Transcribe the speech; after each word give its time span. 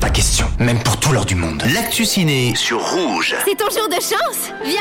Pas 0.00 0.10
question, 0.10 0.46
même 0.58 0.82
pour 0.82 0.98
tout 0.98 1.12
l'or 1.12 1.24
du 1.24 1.36
monde. 1.36 1.62
L'actu 1.72 2.04
ciné 2.04 2.54
sur 2.56 2.80
Rouge. 2.80 3.36
C'est 3.44 3.56
ton 3.56 3.70
jour 3.70 3.88
de 3.88 3.94
chance 3.94 4.50
Viens 4.64 4.80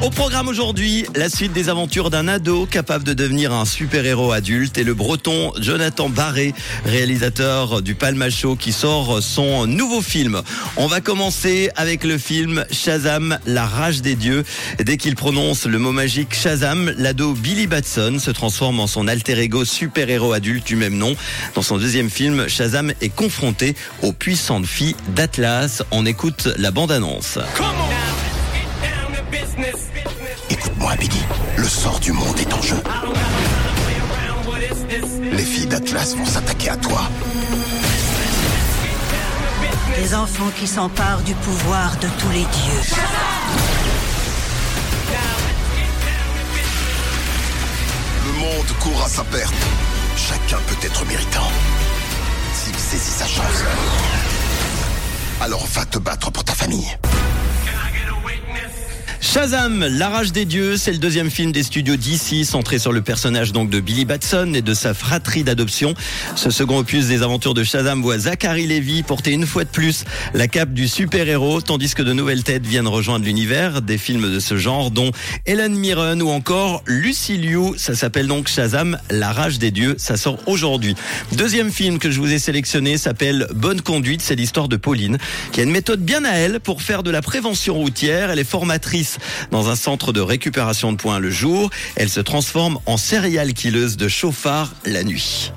Au 0.00 0.10
programme 0.10 0.46
aujourd'hui, 0.46 1.06
la 1.16 1.28
suite 1.28 1.52
des 1.52 1.68
aventures 1.68 2.08
d'un 2.08 2.28
ado 2.28 2.66
capable 2.66 3.02
de 3.02 3.14
devenir 3.14 3.52
un 3.52 3.64
super-héros 3.64 4.30
adulte 4.30 4.78
et 4.78 4.84
le 4.84 4.94
breton 4.94 5.52
Jonathan 5.58 6.08
Barré, 6.08 6.54
réalisateur 6.84 7.82
du 7.82 7.96
Palmacho 7.96 8.54
qui 8.54 8.70
sort 8.70 9.20
son 9.20 9.66
nouveau 9.66 10.00
film. 10.00 10.40
On 10.76 10.86
va 10.86 11.00
commencer 11.00 11.70
avec 11.74 12.04
le 12.04 12.16
film 12.16 12.64
Shazam, 12.70 13.38
la 13.44 13.66
rage 13.66 14.00
des 14.00 14.14
dieux. 14.14 14.44
Dès 14.78 14.98
qu'il 14.98 15.16
prononce 15.16 15.66
le 15.66 15.80
mot 15.80 15.90
magique 15.90 16.32
Shazam, 16.32 16.94
l'ado 16.96 17.32
Billy 17.32 17.66
Batson 17.66 18.18
se 18.20 18.30
transforme 18.30 18.78
en 18.78 18.86
son 18.86 19.08
alter 19.08 19.40
ego 19.40 19.64
super-héros 19.64 20.32
adulte 20.32 20.64
du 20.64 20.76
même 20.76 20.96
nom. 20.96 21.16
Dans 21.56 21.62
son 21.62 21.76
deuxième 21.76 22.08
film, 22.08 22.48
Shazam 22.48 22.92
est 23.00 23.14
confronté 23.14 23.74
aux 24.02 24.12
puissantes 24.12 24.66
filles 24.66 24.96
d'Atlas. 25.16 25.82
On 25.90 26.06
écoute 26.06 26.50
la 26.56 26.70
bande-annonce. 26.70 27.40
Écoute-moi, 30.50 30.94
Biggie. 30.96 31.24
Le 31.56 31.68
sort 31.68 31.98
du 31.98 32.12
monde 32.12 32.38
est 32.38 32.52
en 32.52 32.62
jeu. 32.62 32.80
Les 35.32 35.44
filles 35.44 35.66
d'Atlas 35.66 36.14
vont 36.14 36.24
s'attaquer 36.24 36.70
à 36.70 36.76
toi. 36.76 37.02
Les 39.96 40.14
enfants 40.14 40.50
qui 40.56 40.66
s'emparent 40.66 41.22
du 41.22 41.34
pouvoir 41.34 41.96
de 41.96 42.06
tous 42.20 42.30
les 42.30 42.44
dieux. 42.44 42.94
Le 48.26 48.32
monde 48.40 48.78
court 48.80 49.02
à 49.04 49.08
sa 49.08 49.24
perte. 49.24 49.54
Chacun 50.16 50.58
peut 50.68 50.86
être 50.86 51.04
méritant. 51.06 51.50
S'il 52.54 52.76
saisit 52.76 53.10
sa 53.10 53.26
chance. 53.26 53.64
Alors 55.40 55.66
va 55.66 55.84
te 55.84 55.98
battre 55.98 56.30
pour 56.30 56.44
ta 56.44 56.54
famille. 56.54 56.96
Shazam, 59.38 59.86
la 59.86 60.08
rage 60.08 60.32
des 60.32 60.44
dieux, 60.44 60.76
c'est 60.76 60.90
le 60.90 60.98
deuxième 60.98 61.30
film 61.30 61.52
des 61.52 61.62
studios 61.62 61.94
d'ici, 61.94 62.44
centré 62.44 62.80
sur 62.80 62.90
le 62.90 63.02
personnage 63.02 63.52
donc 63.52 63.70
de 63.70 63.78
Billy 63.78 64.04
Batson 64.04 64.52
et 64.52 64.62
de 64.62 64.74
sa 64.74 64.94
fratrie 64.94 65.44
d'adoption. 65.44 65.94
Ce 66.34 66.50
second 66.50 66.78
opus 66.78 67.06
des 67.06 67.22
aventures 67.22 67.54
de 67.54 67.62
Shazam 67.62 68.02
voit 68.02 68.18
Zachary 68.18 68.66
Levy 68.66 69.04
porter 69.04 69.30
une 69.30 69.46
fois 69.46 69.62
de 69.62 69.68
plus 69.68 70.04
la 70.34 70.48
cape 70.48 70.72
du 70.72 70.88
super-héros, 70.88 71.60
tandis 71.60 71.94
que 71.94 72.02
de 72.02 72.12
nouvelles 72.12 72.42
têtes 72.42 72.66
viennent 72.66 72.88
rejoindre 72.88 73.26
l'univers 73.26 73.80
des 73.80 73.96
films 73.96 74.28
de 74.28 74.40
ce 74.40 74.56
genre, 74.56 74.90
dont 74.90 75.12
Helen 75.46 75.76
Mirren 75.76 76.20
ou 76.20 76.30
encore 76.30 76.82
Lucy 76.86 77.36
Liu. 77.36 77.76
Ça 77.76 77.94
s'appelle 77.94 78.26
donc 78.26 78.48
Shazam, 78.48 78.98
la 79.08 79.30
rage 79.30 79.60
des 79.60 79.70
dieux. 79.70 79.94
Ça 79.98 80.16
sort 80.16 80.38
aujourd'hui. 80.46 80.96
Deuxième 81.36 81.70
film 81.70 82.00
que 82.00 82.10
je 82.10 82.18
vous 82.18 82.32
ai 82.32 82.40
sélectionné 82.40 82.98
s'appelle 82.98 83.46
Bonne 83.54 83.82
conduite. 83.82 84.20
C'est 84.20 84.34
l'histoire 84.34 84.66
de 84.66 84.76
Pauline, 84.76 85.16
qui 85.52 85.60
a 85.60 85.62
une 85.62 85.70
méthode 85.70 86.00
bien 86.00 86.24
à 86.24 86.32
elle 86.32 86.58
pour 86.58 86.82
faire 86.82 87.04
de 87.04 87.12
la 87.12 87.22
prévention 87.22 87.74
routière. 87.74 88.32
Elle 88.32 88.40
est 88.40 88.44
formatrice 88.44 89.18
dans 89.50 89.68
un 89.68 89.76
centre 89.76 90.12
de 90.12 90.20
récupération 90.20 90.92
de 90.92 90.96
points 90.96 91.18
le 91.18 91.30
jour. 91.30 91.70
Elle 91.96 92.08
se 92.08 92.20
transforme 92.20 92.78
en 92.86 92.96
serial 92.96 93.52
killeuse 93.52 93.96
de 93.96 94.08
chauffard 94.08 94.72
la 94.84 95.04
nuit. 95.04 95.52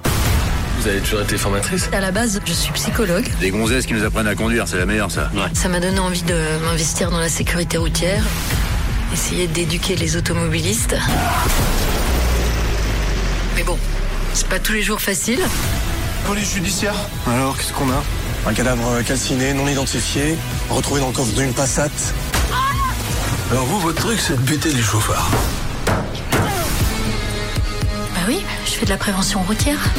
Vous 0.80 0.88
avez 0.88 1.00
toujours 1.00 1.22
été 1.22 1.38
formatrice? 1.38 1.90
À 1.94 2.00
la 2.00 2.12
base, 2.12 2.40
je 2.44 2.54
suis 2.54 2.72
psychologue. 2.74 3.30
Des 3.40 3.52
gonzesses 3.52 3.86
qui 3.86 3.94
nous 3.94 4.04
apprennent 4.04 4.28
à 4.28 4.34
conduire, 4.34 4.68
c'est 4.68 4.80
la 4.80 4.88
meilleure 4.88 5.12
ça. 5.12 5.30
Ça 5.54 5.70
m'a 5.70 5.80
donné 5.80 6.00
envie 6.00 6.24
de 6.24 6.36
m'investir 6.66 7.12
dans 7.12 7.20
la 7.20 7.30
sécurité 7.30 7.78
routière, 7.78 8.24
essayer 9.14 9.46
d'éduquer 9.48 9.96
les 9.96 10.18
automobilistes. 10.18 10.96
Mais 13.56 13.64
bon, 13.64 13.78
c'est 14.34 14.48
pas 14.48 14.58
tous 14.58 14.74
les 14.74 14.82
jours 14.82 15.02
facile. 15.02 15.40
Police 16.26 16.54
judiciaire. 16.56 16.96
Alors, 17.28 17.58
qu'est-ce 17.58 17.74
qu'on 17.74 17.90
a? 17.92 18.04
Un 18.48 18.54
cadavre 18.54 19.04
calciné, 19.04 19.54
non 19.54 19.68
identifié, 19.68 20.36
retrouvé 20.70 21.00
dans 21.00 21.08
le 21.08 21.14
coffre 21.14 21.34
d'une 21.34 21.54
Passat. 21.54 21.90
Alors 23.52 23.66
vous, 23.66 23.82
votre 23.82 24.02
truc, 24.02 24.18
c'est 24.18 24.38
de 24.38 24.42
buter 24.42 24.72
les 24.72 24.82
chauffards. 24.82 25.30
Bah 25.86 25.94
oui, 28.26 28.46
je 28.66 28.72
fais 28.72 28.86
de 28.86 28.92
la 28.92 28.96
prévention 28.96 29.42
routière. 29.42 29.92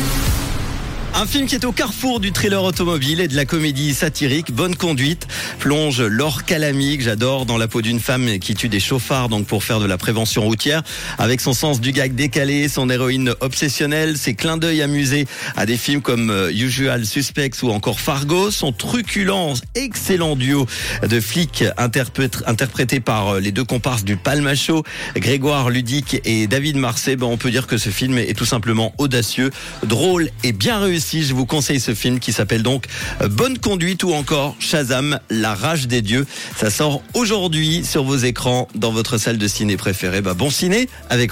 Un 1.14 1.26
film 1.26 1.46
qui 1.46 1.54
est 1.54 1.64
au 1.66 1.72
carrefour 1.72 2.20
du 2.20 2.32
thriller 2.32 2.64
automobile 2.64 3.20
et 3.20 3.28
de 3.28 3.36
la 3.36 3.44
comédie 3.44 3.92
satirique. 3.92 4.50
Bonne 4.50 4.74
conduite 4.74 5.28
plonge 5.60 6.00
Laure 6.00 6.44
Calamy, 6.44 6.96
que 6.96 7.04
j'adore, 7.04 7.44
dans 7.44 7.58
la 7.58 7.68
peau 7.68 7.82
d'une 7.82 8.00
femme 8.00 8.38
qui 8.38 8.54
tue 8.54 8.70
des 8.70 8.80
chauffards 8.80 9.28
donc 9.28 9.46
pour 9.46 9.62
faire 9.62 9.78
de 9.78 9.84
la 9.84 9.98
prévention 9.98 10.42
routière. 10.42 10.82
Avec 11.18 11.42
son 11.42 11.52
sens 11.52 11.80
du 11.82 11.92
gag 11.92 12.14
décalé, 12.14 12.66
son 12.68 12.88
héroïne 12.88 13.34
obsessionnelle, 13.40 14.16
ses 14.16 14.34
clins 14.34 14.56
d'œil 14.56 14.80
amusés 14.80 15.26
à 15.54 15.66
des 15.66 15.76
films 15.76 16.00
comme 16.00 16.30
euh, 16.30 16.50
Usual 16.50 17.04
Suspects 17.04 17.62
ou 17.62 17.70
encore 17.70 18.00
Fargo, 18.00 18.50
son 18.50 18.72
truculent, 18.72 19.54
excellent 19.74 20.34
duo 20.34 20.66
de 21.06 21.20
flics 21.20 21.64
interprét- 21.76 22.42
interprété 22.46 23.00
par 23.00 23.34
euh, 23.34 23.40
les 23.40 23.52
deux 23.52 23.64
comparses 23.64 24.02
du 24.02 24.16
Palmacho, 24.16 24.82
Grégoire 25.14 25.68
Ludic 25.68 26.20
et 26.24 26.46
David 26.46 26.76
Marseille. 26.78 27.16
Ben, 27.16 27.26
on 27.26 27.36
peut 27.36 27.50
dire 27.50 27.66
que 27.66 27.76
ce 27.76 27.90
film 27.90 28.16
est 28.16 28.36
tout 28.36 28.46
simplement 28.46 28.94
audacieux, 28.98 29.50
drôle 29.84 30.30
et 30.42 30.52
bien 30.52 30.80
réussi. 30.80 31.01
Je 31.10 31.34
vous 31.34 31.46
conseille 31.46 31.80
ce 31.80 31.94
film 31.94 32.20
qui 32.20 32.32
s'appelle 32.32 32.62
donc 32.62 32.86
euh, 33.20 33.28
Bonne 33.28 33.58
conduite 33.58 34.04
ou 34.04 34.12
encore 34.12 34.54
Shazam, 34.58 35.18
la 35.30 35.54
rage 35.54 35.88
des 35.88 36.00
dieux. 36.00 36.26
Ça 36.56 36.70
sort 36.70 37.02
aujourd'hui 37.14 37.84
sur 37.84 38.04
vos 38.04 38.16
écrans 38.16 38.68
dans 38.74 38.92
votre 38.92 39.18
salle 39.18 39.36
de 39.36 39.48
ciné 39.48 39.76
préférée. 39.76 40.20
Bah, 40.20 40.34
bon 40.34 40.50
ciné 40.50 40.88
avec 41.10 41.30